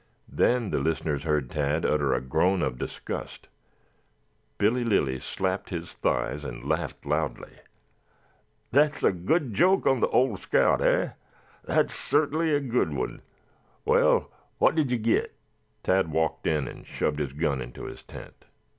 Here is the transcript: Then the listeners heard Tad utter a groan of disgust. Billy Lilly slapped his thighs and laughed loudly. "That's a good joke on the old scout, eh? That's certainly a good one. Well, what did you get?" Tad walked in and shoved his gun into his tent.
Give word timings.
Then 0.33 0.71
the 0.71 0.79
listeners 0.79 1.25
heard 1.25 1.51
Tad 1.51 1.85
utter 1.85 2.11
a 2.15 2.21
groan 2.21 2.63
of 2.63 2.79
disgust. 2.79 3.47
Billy 4.57 4.83
Lilly 4.83 5.19
slapped 5.19 5.69
his 5.69 5.93
thighs 5.93 6.43
and 6.43 6.67
laughed 6.67 7.05
loudly. 7.05 7.51
"That's 8.71 9.03
a 9.03 9.11
good 9.11 9.53
joke 9.53 9.85
on 9.85 9.99
the 9.99 10.07
old 10.07 10.39
scout, 10.39 10.81
eh? 10.81 11.11
That's 11.65 11.93
certainly 11.93 12.51
a 12.51 12.59
good 12.59 12.93
one. 12.95 13.21
Well, 13.85 14.31
what 14.57 14.73
did 14.73 14.89
you 14.89 14.97
get?" 14.97 15.35
Tad 15.83 16.09
walked 16.11 16.47
in 16.47 16.67
and 16.67 16.83
shoved 16.87 17.19
his 17.19 17.33
gun 17.33 17.61
into 17.61 17.83
his 17.85 18.01
tent. 18.01 18.45